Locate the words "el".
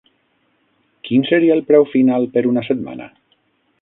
1.57-1.63